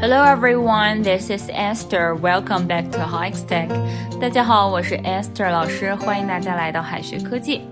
[0.00, 2.14] Hello everyone, this is Esther.
[2.14, 3.68] Welcome back to Hikes Tech.
[4.20, 7.62] 大家好，我是 Esther 老师，欢迎大家来到海学科技。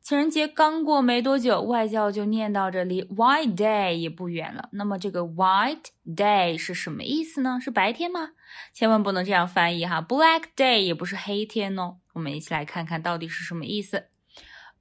[0.00, 4.68] 情人节刚过没多久，外教就念叨着离，White Day 也不远了。
[4.72, 7.60] 那么这个 White Day 是什么意思呢？
[7.62, 8.30] 是白天吗？
[8.74, 11.98] 千万不能这样翻译哈，Black Day 也不是黑天哦。
[12.14, 14.08] 我们一起来看看到底是什么意思。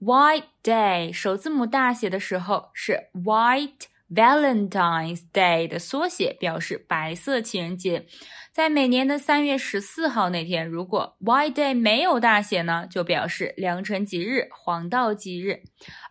[0.01, 8.07] White Day 首字母大写的时候是 White Valentine's Day 的缩写，表示白色情人节。
[8.51, 15.61] 在每年的三月十四号那天，如果 White Day 没有大写呢，就表示良辰吉日、黄道吉日。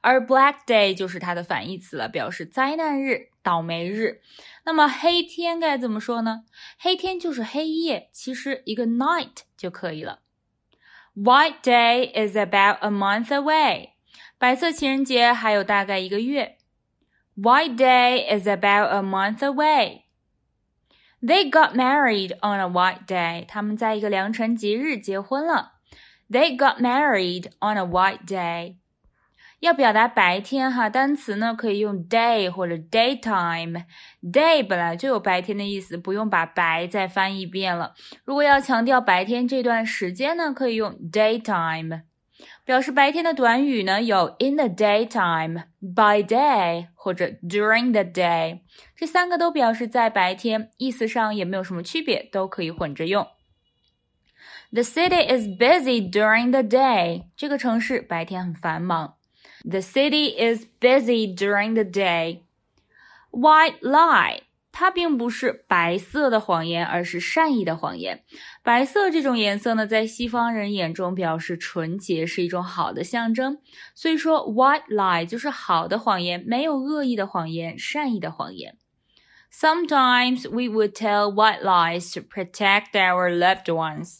[0.02, 4.20] 而 Black Day 就是它的反义词了，表示灾难日、倒霉日。
[4.64, 6.44] 那么黑天该怎么说呢？
[6.78, 10.19] 黑天就是黑夜，其实一个 night 就可以了。
[11.19, 13.91] White Day is about a month away.
[14.37, 16.57] 白色情人节还有大概一个月。
[17.37, 20.03] White Day is about a month away.
[21.21, 23.45] They got married on a white day.
[23.47, 25.73] 他们在一个良辰吉日结婚了。
[26.29, 28.75] They got married on a white day.
[29.60, 33.84] 要表达白天哈，单词呢可以用 day 或者 daytime。
[34.22, 37.94] day 本来就有白天的意思，不用把白再翻一遍了。
[38.24, 42.02] 如果要强调白天这段时间呢，可以用 daytime。
[42.64, 48.60] 表示白天的短语呢有 in the daytime、by day 或者 during the day，
[48.96, 53.26] 这三个都表示在白天，意思上也没有什么区别，都可以混着用。
[54.72, 57.24] The city is busy during the day。
[57.36, 59.16] 这个城市白天很繁忙。
[59.63, 62.41] The city is busy during the day.
[63.31, 68.23] White lie，它并不是白色的谎言，而是善意的谎言。
[68.63, 73.59] 白色这种颜色呢，在西方人眼中表示纯洁，是一种好的象征。
[73.93, 78.77] 所以说，white lie 就是好的谎言，没有恶意的谎言，善意的谎言。
[79.51, 84.19] Sometimes we would tell white lies to protect our loved ones.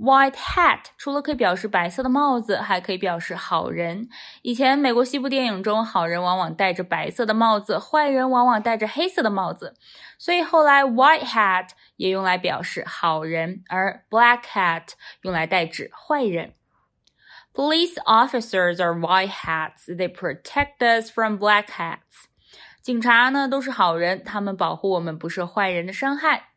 [0.00, 4.08] White hat 除了可以表示白色的帽子，还可以表示好人。
[4.40, 9.74] 以前美国西部电影中，好人往往戴着白色的帽子，坏人往往戴着黑色的帽子。
[10.16, 16.54] 所以后来 white hat 也用来表示好人，而 black hat 用来代指坏人。
[17.52, 19.84] Police officers are white hats.
[19.86, 22.24] They protect us from black hats.
[22.80, 26.49] 警察呢都是好人，他们保护我们不受坏人的伤害。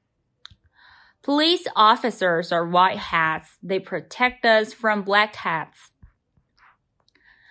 [1.22, 3.58] Police officers are white hats.
[3.62, 5.90] They protect us from black hats.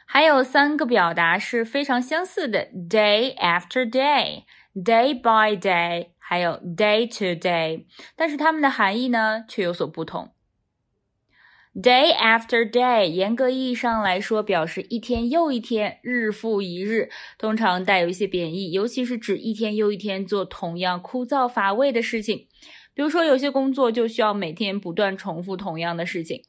[0.06, 7.86] 还有三个表达是非常相似的：day after day、day by day，还有 day to day，
[8.16, 10.34] 但是它们的含义呢却有所不同。
[11.76, 22.48] Day after day，严格意义上来说，表示一天又一天，日复一日，通常带有一些贬义，尤其是指一天又一天做同样枯燥乏味的事情。
[22.95, 26.43] 比如说，有些工作就需要每天不断重复同样的事情。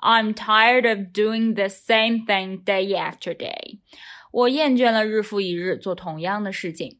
[0.00, 3.78] I'm tired of doing the same thing day after day。
[4.30, 6.98] 我厌倦了日复一日做同样的事情。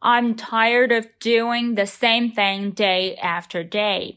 [0.00, 4.16] I'm tired of doing the same thing day after day。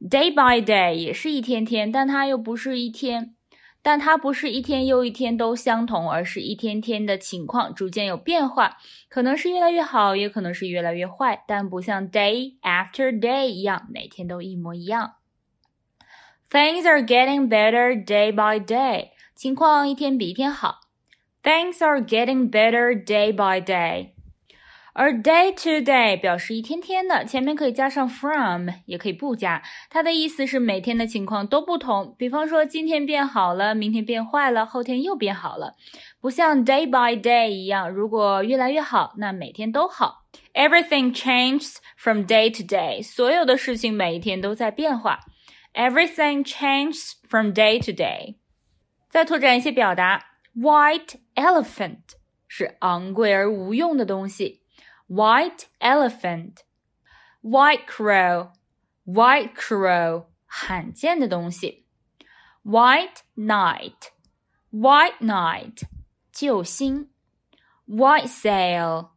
[0.00, 3.34] Day by day 也是一天天，但它又不是一天。
[3.84, 8.78] 但它不是一天又一天都相同，而是一天天的情况逐渐有变化，
[9.10, 15.16] 可能是越来越好，也可能是越来越坏，但不像 day after day 一样每天都一模一样。
[16.50, 20.80] Things are getting better day by day，情况一天比一天好。
[21.42, 24.13] Things are getting better day by day。
[24.96, 29.60] 而 day to day 表示一天天的，前面可以加上 from，也可以不加。
[29.90, 32.14] 它的意思是每天的情况都不同。
[32.16, 35.74] 比方说，今天变好了，明天变坏了，后天又变好了。
[36.20, 40.26] 不像 day by day 一样，如果越来越好，那每天都好。
[40.52, 45.18] Everything changes from day to day，所有的事情每一天都在变化。
[45.74, 48.36] Everything changes from day to day。
[49.10, 50.24] 再拓展一些表达
[50.56, 51.98] ，white elephant
[52.46, 54.60] 是昂贵而无用的东西。
[55.07, 56.57] white elephant,
[57.41, 58.51] white crow,
[59.05, 61.85] white crow，罕见的东西。
[62.63, 64.09] white knight,
[64.71, 65.83] white knight，
[66.31, 67.09] 救星。
[67.87, 69.13] white sale,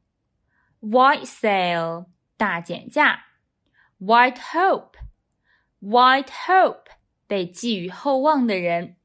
[0.80, 2.06] white sale，
[2.38, 3.24] 大减价。
[4.00, 4.94] white hope,
[5.82, 6.86] white hope，
[7.26, 8.96] 被寄予厚望的人。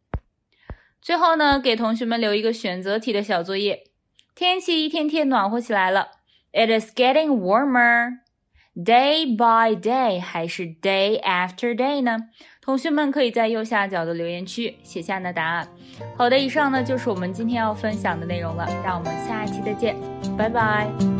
[1.01, 3.91] 最后呢，给同学们留一个选择题的小作业。
[4.33, 6.11] 天气一天天暖和起来了。
[6.52, 8.18] It is getting warmer.
[8.74, 12.28] Day by day 还是 day after day 呢？
[12.62, 15.68] 同学们可以在右下角的留言区写下你的答案。
[16.16, 19.94] 好的，以上呢就是我们今天要分享的内容了，让我们下一期再见。
[20.38, 21.11] 拜拜。